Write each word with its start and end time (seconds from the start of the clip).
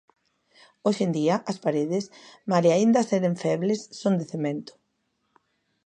Hoxe 0.85 1.03
en 1.07 1.11
día, 1.19 1.35
as 1.51 1.57
paredes, 1.65 2.05
malia 2.51 2.73
aínda 2.75 3.07
seren 3.09 3.35
febles, 3.43 3.79
son 4.01 4.13
de 4.19 4.25
cemento. 4.33 4.73